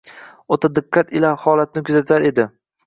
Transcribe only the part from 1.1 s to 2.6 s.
ila holatni kuzatar edi.